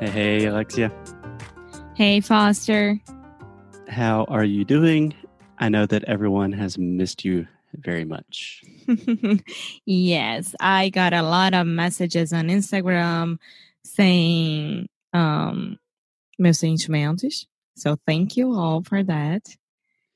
[0.00, 0.92] Hey, hey, Alexia.
[1.94, 2.98] Hey, Foster.
[3.88, 5.14] How are you doing?
[5.58, 8.64] I know that everyone has missed you very much.
[9.86, 13.38] yes, I got a lot of messages on Instagram
[13.84, 15.78] saying um,
[16.38, 17.46] meus sentimentos.
[17.76, 19.48] So thank you all for that.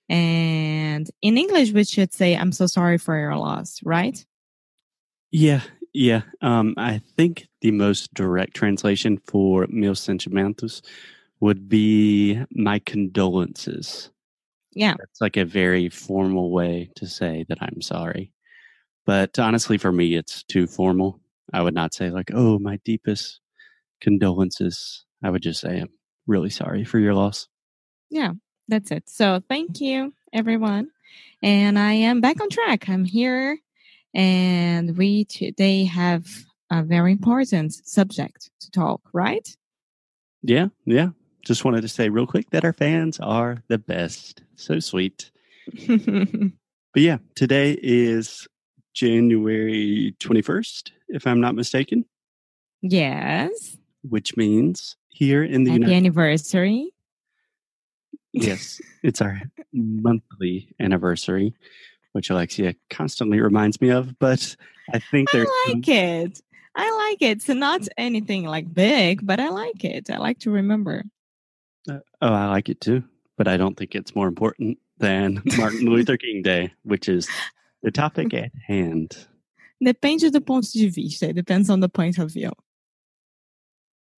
[0.08, 4.24] And in English, we should say, I'm so sorry for your loss, right?
[5.30, 5.62] Yeah,
[5.96, 6.22] yeah.
[6.42, 10.82] Um, I think the most direct translation for meus sentimentos
[11.40, 14.10] would be my condolences.
[14.72, 14.94] Yeah.
[15.02, 18.30] It's like a very formal way to say that I'm sorry.
[19.06, 21.18] But honestly, for me, it's too formal.
[21.54, 23.40] I would not say, like, oh, my deepest
[24.02, 25.04] condolences.
[25.22, 25.88] I would just say, I'm
[26.26, 27.48] really sorry for your loss.
[28.10, 28.32] Yeah,
[28.68, 29.08] that's it.
[29.08, 30.90] So thank you, everyone.
[31.42, 32.88] And I am back on track.
[32.88, 33.58] I'm here,
[34.16, 36.26] and we today have
[36.70, 39.46] a very important subject to talk, right?
[40.42, 41.10] Yeah, yeah.
[41.44, 44.42] Just wanted to say real quick that our fans are the best.
[44.56, 45.30] So sweet.
[45.86, 48.48] but yeah, today is
[48.94, 52.06] January 21st, if I'm not mistaken.
[52.80, 53.76] Yes.
[54.08, 56.90] Which means here in the Happy United anniversary.
[58.32, 59.40] Yes, it's our
[59.72, 61.54] monthly anniversary,
[62.16, 64.18] which Alexia constantly reminds me of.
[64.18, 64.56] But
[64.90, 66.40] I think there's I like it.
[66.74, 67.36] I like it.
[67.36, 70.08] It's not anything like big, but I like it.
[70.08, 71.04] I like to remember.
[71.86, 73.04] Uh, oh, I like it too.
[73.36, 77.28] But I don't think it's more important than Martin Luther King Day, which is
[77.82, 79.26] the topic at hand.
[79.84, 81.28] Depende do ponto de vista.
[81.28, 82.52] It depends on the point of view.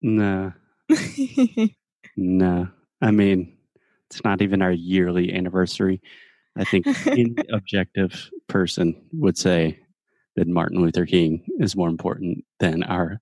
[0.02, 0.52] No.
[2.16, 2.68] no.
[3.00, 3.56] I mean,
[4.10, 6.02] it's not even our yearly anniversary.
[6.56, 9.78] I think any objective person would say
[10.36, 13.20] that Martin Luther King is more important than our,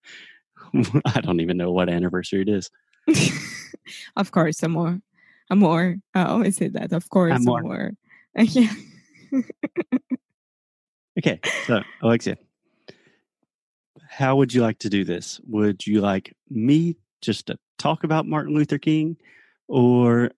[1.04, 2.70] I don't even know what anniversary it is.
[4.16, 5.00] of course, amor.
[5.52, 6.92] more, I always say that.
[6.92, 7.60] Of course, amor.
[7.60, 7.92] amor.
[8.36, 8.72] yeah.
[11.18, 11.40] okay.
[11.66, 12.36] So, Alexia,
[14.08, 15.40] how would you like to do this?
[15.46, 19.16] Would you like me just to talk about Martin Luther King?
[19.66, 20.30] Or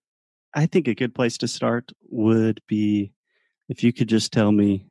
[0.57, 3.13] I think a good place to start would be
[3.69, 4.87] if you could just tell me,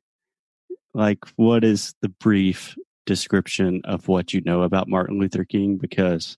[0.94, 2.78] like, what is the brief
[3.08, 5.78] description of what you know about Martin Luther King?
[5.78, 6.38] Because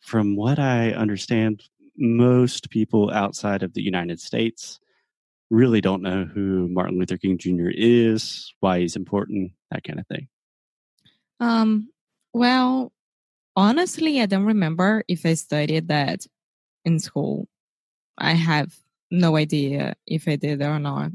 [0.00, 1.62] from what I understand,
[1.98, 4.80] most people outside of the United States
[5.50, 7.68] really don't know who Martin Luther King Jr.
[7.68, 10.26] is, why he's important, that kind of thing.
[11.38, 11.90] Um,
[12.32, 12.92] well,
[13.56, 16.24] honestly, I don't remember if I studied that
[16.86, 17.46] in school.
[18.18, 18.76] I have
[19.10, 21.12] no idea if I did or not.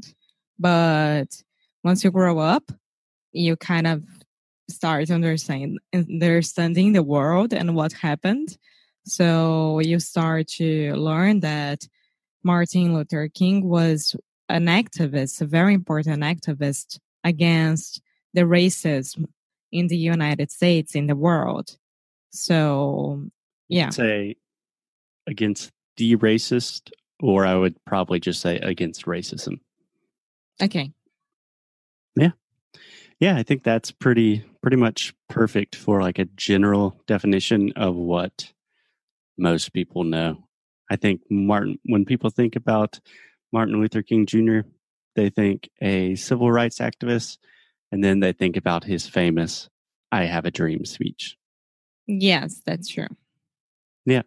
[0.58, 1.42] But
[1.84, 2.70] once you grow up,
[3.32, 4.02] you kind of
[4.68, 8.56] start understanding understanding the world and what happened.
[9.04, 11.86] So you start to learn that
[12.42, 14.16] Martin Luther King was
[14.48, 18.00] an activist, a very important activist against
[18.34, 19.26] the racism
[19.72, 21.76] in the United States, in the world.
[22.30, 23.24] So,
[23.68, 23.90] yeah.
[23.90, 24.36] Say
[25.26, 26.90] against the racist,
[27.20, 29.60] or I would probably just say against racism.
[30.62, 30.92] Okay.
[32.14, 32.30] Yeah.
[33.18, 38.52] Yeah, I think that's pretty pretty much perfect for like a general definition of what
[39.38, 40.44] most people know.
[40.90, 43.00] I think Martin when people think about
[43.52, 44.60] Martin Luther King Jr.,
[45.14, 47.38] they think a civil rights activist
[47.92, 49.68] and then they think about his famous
[50.12, 51.36] I have a dream speech.
[52.06, 53.08] Yes, that's true.
[54.04, 54.22] Yeah.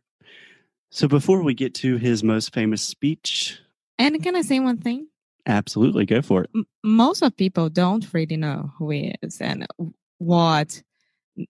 [0.92, 3.60] So before we get to his most famous speech,
[3.98, 5.08] and can I say one thing?
[5.46, 6.50] Absolutely, go for it.
[6.56, 9.68] M- most of people don't really know who he is and
[10.18, 10.82] what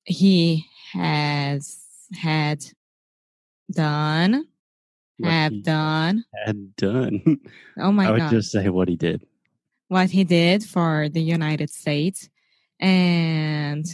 [0.04, 1.80] he has
[2.14, 2.66] had
[3.72, 4.46] done,
[5.18, 7.40] what have done, had done.
[7.78, 8.32] Oh my I would god!
[8.32, 9.26] just say what he did.
[9.88, 12.30] What he did for the United States,
[12.80, 13.86] and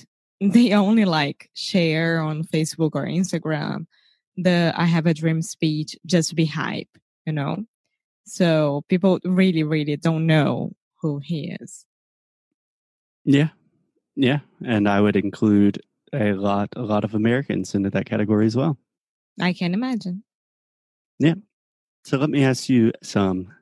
[0.41, 3.85] they only like share on Facebook or Instagram
[4.37, 7.65] the I have a dream speech just to be hype, you know?
[8.25, 10.71] So people really, really don't know
[11.01, 11.85] who he is.
[13.23, 13.49] Yeah.
[14.15, 14.39] Yeah.
[14.63, 15.81] And I would include
[16.13, 18.77] a lot a lot of Americans into that category as well.
[19.39, 20.23] I can imagine.
[21.19, 21.35] Yeah.
[22.03, 23.53] So let me ask you some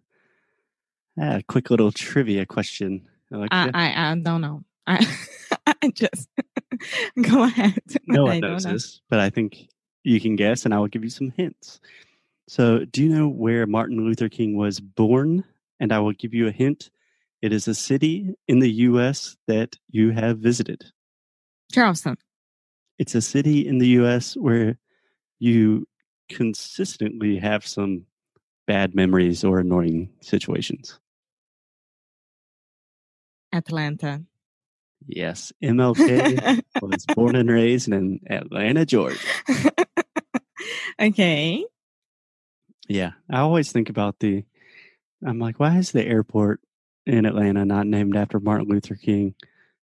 [1.22, 3.08] uh, quick little trivia question.
[3.32, 4.64] I, I, I don't know.
[4.86, 5.06] I,
[5.82, 6.28] I just
[7.22, 7.82] go ahead.
[8.08, 9.68] No one knows this, but I think
[10.04, 11.80] you can guess, and I will give you some hints.
[12.48, 15.44] So, do you know where Martin Luther King was born?
[15.80, 16.90] And I will give you a hint.
[17.42, 19.36] It is a city in the U.S.
[19.48, 20.86] that you have visited.
[21.72, 22.18] Charleston.
[23.00, 24.78] it's a city in the US where
[25.40, 25.88] you
[26.30, 28.06] consistently have some
[28.68, 31.00] bad memories or annoying situations.
[33.52, 34.24] Atlanta.
[35.08, 39.20] Yes, MLK was born and raised in Atlanta, Georgia.
[41.00, 41.66] okay.
[42.88, 44.44] Yeah, I always think about the.
[45.26, 46.60] I'm like, why is the airport
[47.06, 49.36] in Atlanta not named after Martin Luther King?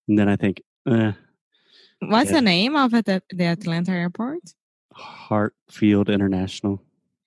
[0.09, 1.13] And then I think, eh,
[2.01, 2.37] What's Yeah.
[2.37, 4.41] the name of the, the Atlanta airport?
[4.97, 6.83] Hartsfield International.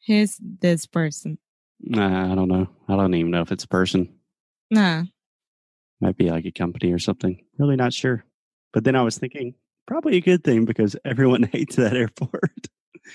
[0.07, 1.37] Who's this person?
[1.79, 2.67] Nah, I don't know.
[2.87, 4.09] I don't even know if it's a person.
[4.69, 5.03] Nah.
[5.99, 7.43] Might be like a company or something.
[7.57, 8.25] Really not sure.
[8.73, 9.55] But then I was thinking,
[9.87, 12.67] probably a good thing because everyone hates that airport.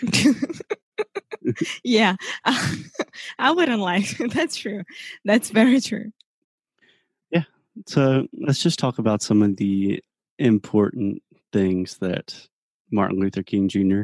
[1.85, 2.17] yeah.
[3.39, 4.83] I wouldn't like that's true.
[5.25, 6.13] That's very true.
[7.31, 7.45] Yeah.
[7.87, 10.03] So let's just talk about some of the
[10.39, 11.23] important
[11.53, 12.49] things that
[12.91, 14.03] Martin Luther King Jr.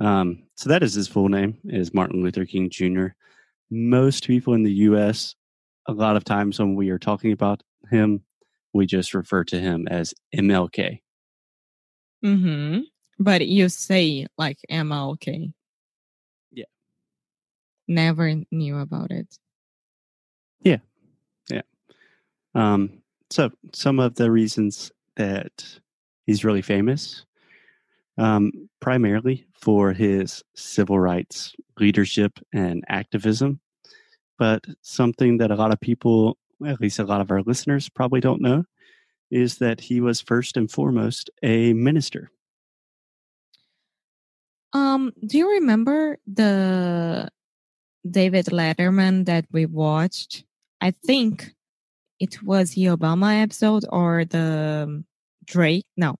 [0.00, 3.08] Um, so that is his full name is Martin Luther King Jr.
[3.70, 5.34] Most people in the U.S.
[5.86, 8.22] a lot of times when we are talking about him,
[8.72, 11.00] we just refer to him as MLK.
[12.24, 12.80] Mm-hmm.
[13.20, 15.52] But you say like MLK.
[16.50, 16.64] Yeah.
[17.86, 19.28] Never knew about it.
[20.62, 20.78] Yeah.
[21.50, 21.62] Yeah.
[22.54, 25.78] Um, so some of the reasons that
[26.24, 27.26] he's really famous,
[28.16, 33.60] um, primarily for his civil rights leadership and activism,
[34.38, 38.20] but something that a lot of people, at least a lot of our listeners, probably
[38.20, 38.64] don't know,
[39.30, 42.30] is that he was first and foremost a minister.
[44.72, 47.28] Um, do you remember the
[48.08, 50.44] David Letterman that we watched?
[50.80, 51.52] I think
[52.18, 55.02] it was the Obama episode or the
[55.44, 56.16] Drake, no,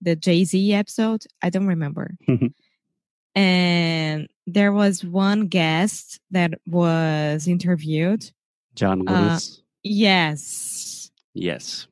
[0.00, 1.24] the Jay Z episode.
[1.42, 2.16] I don't remember.
[3.34, 8.30] and there was one guest that was interviewed.
[8.74, 9.62] John Uh, Lewis.
[9.82, 11.10] Yes.
[11.34, 11.86] Yes.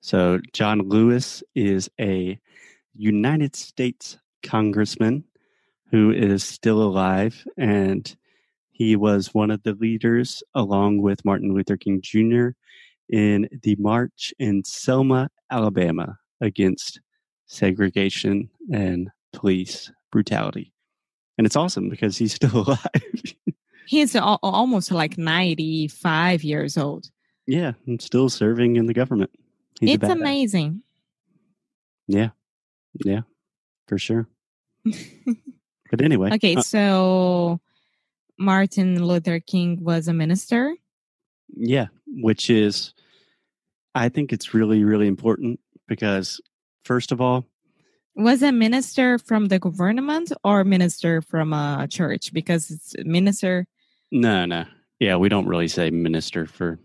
[0.00, 2.38] So John Lewis is a
[2.94, 5.24] United States congressman
[5.90, 8.14] who is still alive, and
[8.70, 12.50] he was one of the leaders, along with Martin Luther King Jr.,
[13.08, 17.00] in the march in Selma, Alabama, against
[17.46, 20.72] segregation and police brutality.
[21.38, 23.34] And it's awesome because he's still alive.
[23.86, 27.10] He's al- almost like 95 years old.
[27.46, 29.30] yeah, and still serving in the government.
[29.80, 30.82] He's it's amazing.
[32.06, 32.30] Yeah,
[33.04, 33.20] yeah,
[33.88, 34.28] for sure.
[35.90, 37.60] But anyway, Okay, uh, so
[38.38, 40.74] Martin Luther King was a minister.
[41.56, 42.92] yeah, which is,
[43.94, 46.40] I think it's really, really important because,
[46.84, 47.46] first of all,
[48.14, 52.34] Was a minister from the government or minister from a church?
[52.34, 53.66] Because it's minister.
[54.12, 54.66] no, no,
[55.00, 56.78] yeah, we don't really say minister for,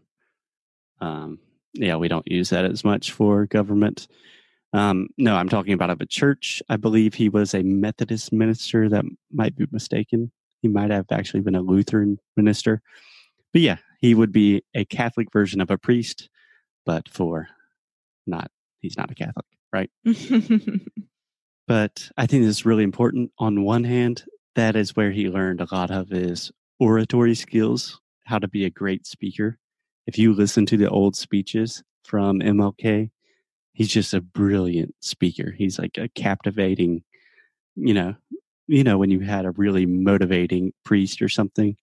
[1.02, 1.40] um,
[1.74, 4.08] yeah, we don't use that as much for government.
[4.74, 6.62] Um, no, I'm talking about of a church.
[6.68, 8.90] I believe he was a Methodist minister.
[8.90, 10.32] That might be mistaken.
[10.62, 12.82] He might have actually been a Lutheran minister.
[13.52, 16.30] But yeah, he would be a Catholic version of a priest,
[16.86, 17.48] but for
[18.26, 18.50] not,
[18.80, 19.92] he's not a Catholic, right?
[21.68, 23.32] But I think this is really important.
[23.40, 24.26] On one hand,
[24.56, 28.70] that is where he learned a lot of his oratory skills, how to be a
[28.70, 29.58] great speaker.
[30.06, 33.12] If you listen to the old speeches from MLK,
[33.74, 35.52] he's just a brilliant speaker.
[35.52, 37.04] He's like a captivating,
[37.76, 38.16] you know,
[38.68, 41.76] you know when you had a really motivating priest or something,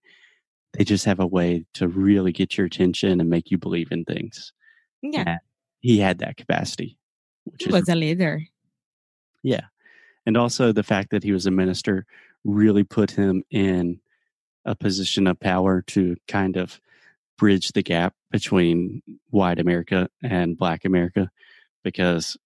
[0.72, 4.04] they just have a way to really get your attention and make you believe in
[4.04, 4.52] things.
[5.02, 5.40] yeah, And
[5.80, 6.96] he had that capacity,
[7.44, 8.42] which he was a leader.
[9.42, 9.66] yeah.
[10.26, 12.06] And also the fact that he was a minister
[12.44, 14.00] really put him in
[14.64, 16.80] a position of power to kind of
[17.38, 21.30] bridge the gap between white America and black America
[21.82, 22.36] because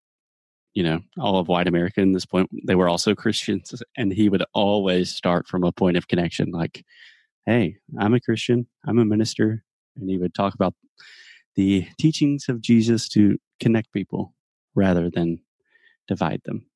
[0.74, 4.28] you know all of white America in this point they were also Christians and he
[4.28, 6.84] would always start from a point of connection like
[7.46, 9.64] hey I'm a Christian I'm a minister
[9.96, 10.74] and he would talk about
[11.56, 14.34] the teachings of Jesus to connect people
[14.74, 15.40] rather than
[16.08, 16.66] divide them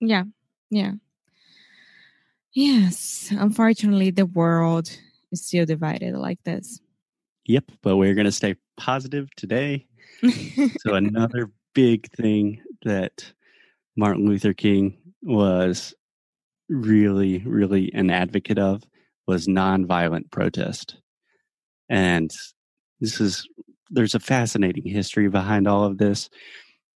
[0.00, 0.24] Yeah,
[0.70, 0.92] yeah.
[2.52, 4.90] Yes, unfortunately, the world
[5.30, 6.80] is still divided like this.
[7.46, 9.86] Yep, but we're going to stay positive today.
[10.80, 13.32] So, another big thing that
[13.96, 15.94] Martin Luther King was
[16.68, 18.82] really, really an advocate of
[19.26, 20.96] was nonviolent protest.
[21.88, 22.30] And
[23.00, 23.48] this is,
[23.90, 26.30] there's a fascinating history behind all of this.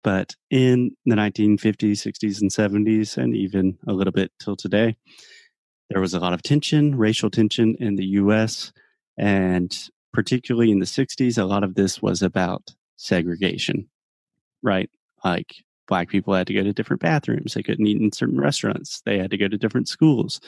[0.02, 4.96] But in the 1950s, 60s, and 70s, and even a little bit till today,
[5.90, 8.72] there was a lot of tension, racial tension in the US.
[9.16, 9.76] And
[10.12, 13.88] particularly in the 60s, a lot of this was about segregation,
[14.64, 14.90] right?
[15.24, 15.54] Like
[15.86, 17.54] black people had to go to different bathrooms.
[17.54, 19.02] They couldn't eat in certain restaurants.
[19.04, 20.40] They had to go to different schools.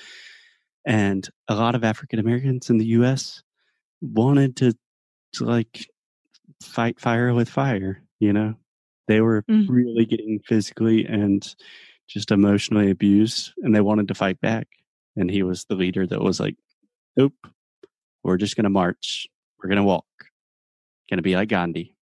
[0.84, 3.42] And a lot of African Americans in the US
[4.00, 4.72] wanted to,
[5.34, 5.86] to like
[6.62, 8.54] fight fire with fire, you know?
[9.08, 9.66] They were Mm.
[9.68, 11.46] really getting physically and
[12.08, 14.68] just emotionally abused and they wanted to fight back.
[15.16, 16.56] And he was the leader that was like,
[17.16, 17.34] Nope,
[18.22, 19.26] we're just gonna march.
[19.62, 20.06] We're gonna walk.
[21.10, 21.95] Gonna be like Gandhi.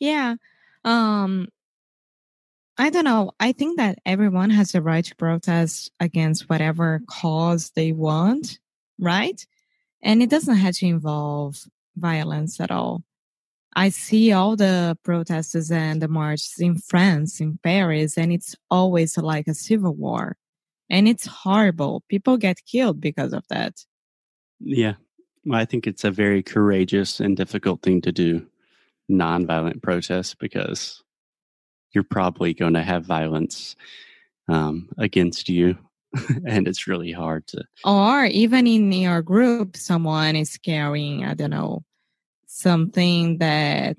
[0.00, 0.34] Yeah.
[0.84, 1.48] Um
[2.78, 3.32] I don't know.
[3.38, 8.58] I think that everyone has the right to protest against whatever cause they want,
[8.98, 9.46] right?
[10.02, 11.58] And it doesn't have to involve
[11.96, 13.02] violence at all.
[13.76, 19.16] I see all the protests and the marches in France, in Paris, and it's always
[19.16, 20.36] like a civil war.
[20.88, 22.02] And it's horrible.
[22.08, 23.74] People get killed because of that.
[24.58, 24.94] Yeah.
[25.44, 28.46] Well, I think it's a very courageous and difficult thing to do,
[29.10, 31.02] nonviolent protest, because
[31.92, 33.76] you're probably going to have violence
[34.48, 35.76] um, against you.
[36.44, 37.62] and it's really hard to.
[37.84, 41.84] Or even in your group, someone is carrying, I don't know,
[42.46, 43.96] something that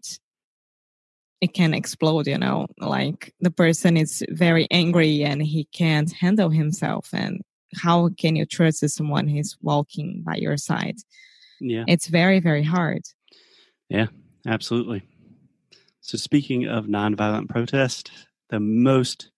[1.40, 6.50] it can explode, you know, like the person is very angry and he can't handle
[6.50, 7.10] himself.
[7.14, 7.42] And
[7.76, 10.98] how can you trust someone who's walking by your side?
[11.60, 13.04] Yeah, It's very, very hard.
[14.48, 15.04] Absolutely.
[16.02, 18.12] So, speaking of nonviolent protest,
[18.50, 19.32] the most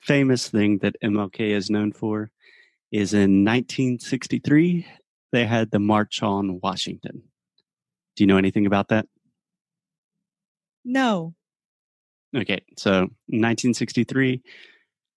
[0.00, 2.30] famous thing that MLK is known for
[2.90, 4.86] is in 1963,
[5.32, 7.22] they had the March on Washington.
[8.16, 9.06] Do you know anything about that?
[10.84, 11.34] No.
[12.36, 12.92] Okay, so
[13.28, 14.42] 1963,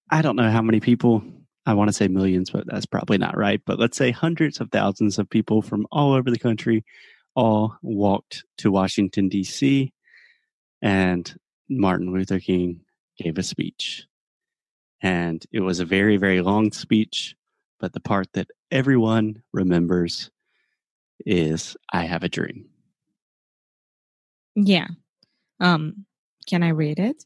[0.10, 1.24] I don't know how many people,
[1.66, 3.62] I want to say millions, but that's probably not right.
[3.66, 6.84] But let's say hundreds of thousands of people from all over the country
[7.36, 9.94] all walked to Washington, D.C.,
[10.82, 11.36] and
[11.70, 12.82] Martin Luther King
[13.18, 14.06] gave a speech.
[15.02, 17.36] And it was a very, very long speech,
[17.80, 20.30] but the part that everyone remembers
[21.26, 22.66] is I have a dream.
[24.56, 24.88] Yeah.
[25.60, 26.06] Um,
[26.48, 27.24] can I read it?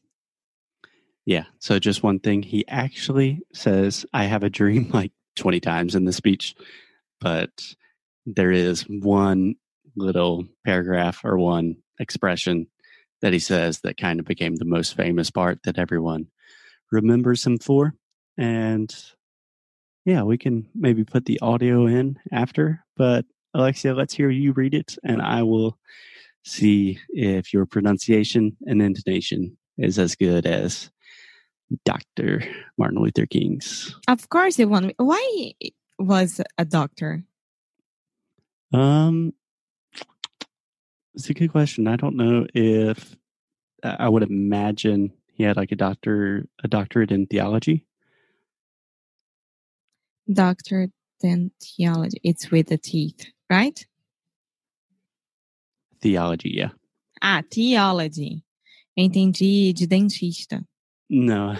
[1.24, 1.44] Yeah.
[1.58, 6.04] So just one thing, he actually says, I have a dream like 20 times in
[6.04, 6.54] the speech,
[7.20, 7.50] but
[8.24, 9.56] there is one
[9.96, 12.66] little paragraph or one expression
[13.22, 16.26] that he says that kind of became the most famous part that everyone
[16.92, 17.94] remembers him for.
[18.36, 18.94] And
[20.04, 23.24] yeah, we can maybe put the audio in after, but
[23.54, 25.78] Alexia, let's hear you read it and I will
[26.44, 30.90] see if your pronunciation and intonation is as good as
[31.84, 32.42] Dr.
[32.78, 33.96] Martin Luther King's.
[34.06, 34.92] Of course, it won.
[34.98, 35.52] Why
[35.98, 37.24] was a doctor?
[38.72, 39.32] Um,
[41.16, 41.88] it's a good question.
[41.88, 43.16] I don't know if
[43.82, 47.84] I I would imagine he had like a doctor, a doctorate in theology.
[50.32, 50.88] Doctor
[51.20, 52.20] then theology.
[52.22, 53.84] It's with the teeth, right?
[56.00, 56.70] Theology, yeah.
[57.22, 58.44] Ah, theology.
[58.98, 60.64] Entendi de dentista.
[61.08, 61.54] No,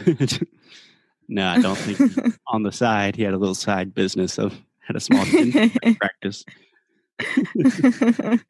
[1.28, 4.96] no, I don't think on the side he had a little side business of had
[4.96, 5.24] a small
[5.96, 6.44] practice.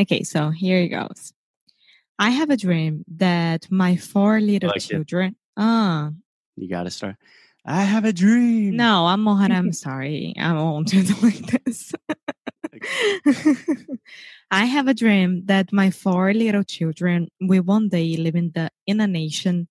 [0.00, 1.32] okay, so here it goes.
[2.18, 5.36] I have a dream that my four little like children.
[5.56, 6.10] Ah,
[6.56, 7.16] You got to start.
[7.64, 8.76] I have a dream.
[8.76, 9.52] no, I'm Mohan.
[9.52, 10.34] I'm sorry.
[10.38, 11.92] I won't do it like this.
[14.50, 18.70] I have a dream that my four little children will one day live in the
[18.86, 19.68] in a nation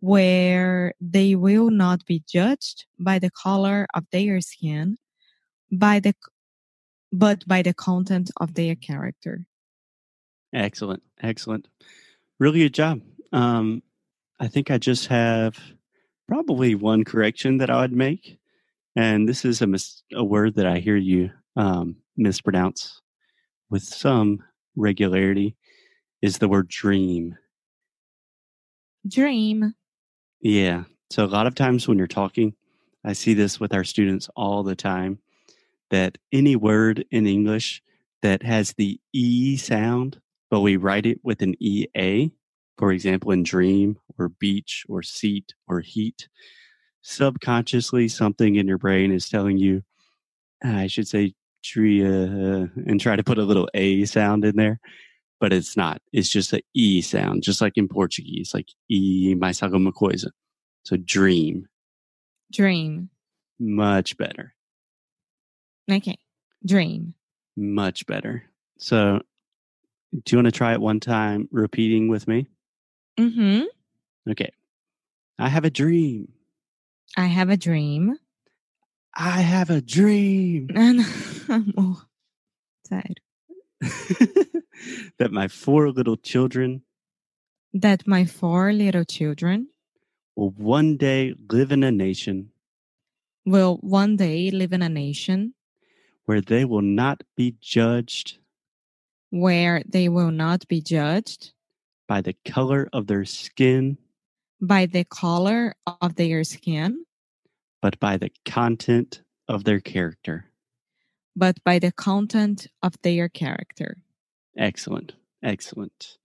[0.00, 4.96] where they will not be judged by the color of their skin,
[5.72, 6.14] by the
[7.12, 9.46] but by the content of their character.
[10.52, 11.68] Excellent, excellent.
[12.38, 13.00] Really good job.
[13.32, 13.82] Um,
[14.38, 15.58] I think I just have
[16.26, 18.38] probably one correction that I would make,
[18.96, 23.00] and this is a mis- a word that I hear you um, mispronounce
[23.70, 24.42] with some
[24.76, 25.56] regularity.
[26.22, 27.36] Is the word dream?
[29.06, 29.74] Dream.
[30.40, 30.84] Yeah.
[31.10, 32.54] So a lot of times when you're talking,
[33.04, 35.18] I see this with our students all the time
[35.90, 37.82] that any word in English
[38.22, 40.20] that has the E sound,
[40.50, 42.30] but we write it with an EA,
[42.78, 46.28] for example, in dream or beach or seat or heat,
[47.02, 49.82] subconsciously something in your brain is telling you,
[50.62, 54.80] I should say tria, and try to put a little A sound in there.
[55.40, 56.02] but it's not.
[56.12, 60.30] It's just a E sound, just like in Portuguese, like E mais alguma coisa.
[60.84, 61.66] So dream,
[62.52, 63.08] Dream.
[63.58, 64.54] much better,
[65.90, 66.18] Okay.
[66.64, 67.14] Dream.
[67.56, 68.44] much better.
[68.78, 69.20] So
[70.12, 72.48] do you want to try it one time repeating with me?
[73.18, 73.64] Mm-hmm.
[74.30, 74.52] Okay.
[75.38, 76.32] I have a dream.
[77.16, 78.16] I have a dream.
[79.16, 81.00] I have a dream And
[81.48, 82.02] I'm all
[82.86, 83.20] sad.
[85.18, 86.82] that my four little children
[87.72, 89.68] That my four little children
[90.36, 92.50] will one day live in a nation
[93.46, 95.54] will one day live in a nation
[96.30, 98.38] where they will not be judged
[99.30, 101.52] where they will not be judged
[102.06, 103.98] by the color of their skin,
[104.60, 107.04] by the color of their skin,
[107.82, 110.44] but by the content of their character.
[111.34, 113.96] but by the content of their character.
[114.56, 115.14] Excellent.
[115.42, 116.18] Excellent.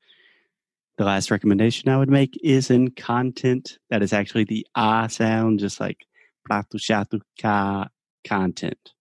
[0.98, 3.80] The last recommendation I would make is in content.
[3.90, 6.06] That is actually the ah sound, just like
[6.44, 7.88] prato chato ka
[8.24, 8.94] content.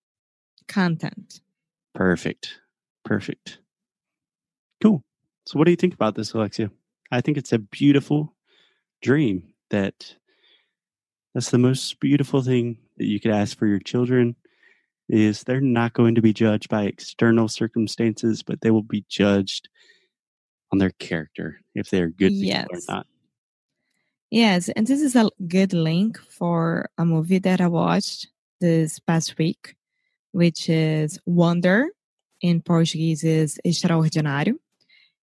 [0.69, 1.41] Content.
[1.95, 2.61] Perfect.
[3.05, 3.59] Perfect.
[4.83, 5.03] Cool.
[5.47, 6.71] So, what do you think about this, Alexia?
[7.11, 8.35] I think it's a beautiful
[9.03, 10.15] dream that
[11.35, 14.37] that's the most beautiful thing that you could ask for your children
[15.09, 19.69] is they're not going to be judged by external circumstances, but they will be judged
[20.73, 23.07] on their character if they're good people or not.
[24.31, 28.29] Yes, and this is a good link for a movie that I watched
[28.61, 29.77] this past week,
[30.35, 31.89] which is Wonder.
[32.41, 34.55] In Portuguese is Extraordinário.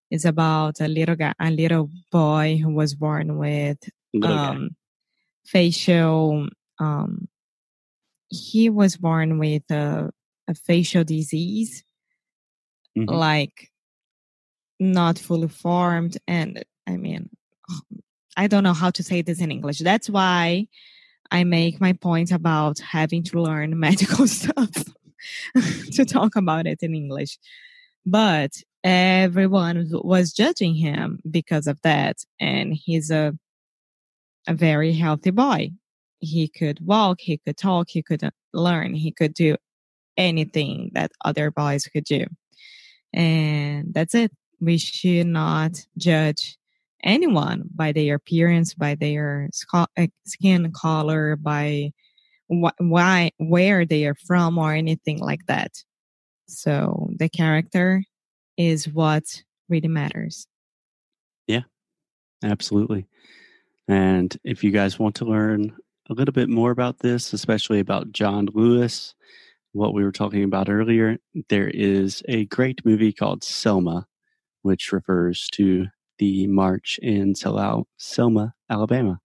[0.09, 3.77] It's about a little guy, a little boy who was born with
[4.23, 4.69] um,
[5.45, 6.47] facial.
[6.79, 7.27] Um,
[8.29, 10.09] he was born with a,
[10.47, 11.83] a facial disease,
[12.97, 13.09] Mhm.
[13.09, 13.69] like
[14.79, 17.29] not fully formed, and I mean,
[18.35, 19.79] I don't know how to say this in English.
[19.79, 20.67] That's why
[21.29, 24.71] I make my point about having to learn medical stuff
[25.93, 27.37] to talk about it in English.
[28.05, 28.51] But
[28.83, 33.33] everyone was judging him because of that, and he's a
[34.47, 35.71] a very healthy boy.
[36.19, 39.55] He could walk, he could talk, he could uh, learn, he could do
[40.17, 42.25] anything that other boys could do.
[43.13, 44.31] And that's it.
[44.59, 46.57] We should not judge
[47.03, 49.85] anyone by their appearance, by their uh,
[50.25, 51.91] skin color, by
[52.51, 55.71] wh- why, where they are from, or anything like that.
[56.47, 58.03] So the character
[58.57, 59.23] is what
[59.69, 60.47] really matters.
[61.47, 61.61] Yeah.
[62.43, 63.07] Absolutely.
[63.87, 65.73] And if you guys want to learn
[66.09, 69.15] a little bit more about this, especially about John Lewis,
[69.71, 74.05] what we were talking about earlier, there is a great movie called Selma,
[74.63, 75.87] which refers to
[76.17, 79.20] the march in Sel- Selma, Alabama.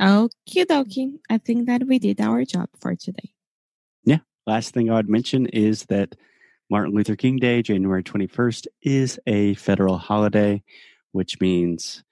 [0.00, 1.18] Okie dokie.
[1.28, 3.30] I think that we did our job for today.
[4.04, 4.18] Yeah.
[4.46, 6.16] Last thing I would mention is that
[6.70, 10.62] Martin Luther King Day, January 21st, is a federal holiday,
[11.12, 12.02] which means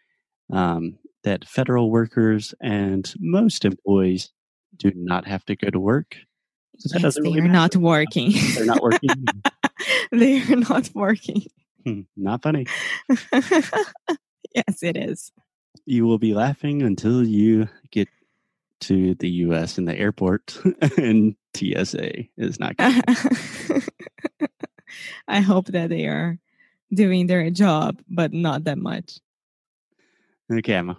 [0.53, 4.31] um, that federal workers and most employees
[4.77, 6.17] do not have to go to work.
[6.79, 8.33] So Yes, doesn't they really are not working.
[8.55, 9.11] They're not working.
[10.13, 11.47] they are not working.
[11.85, 12.67] Hmm, not funny.
[13.09, 15.33] yes, it is.
[15.87, 18.09] You will be laughing until you get
[18.81, 20.59] to the US in the airport
[20.99, 23.03] and TSA is not good.
[25.29, 26.39] I hope that they are
[26.93, 29.19] doing their job, but not that much.
[30.51, 30.99] Okay, Emma.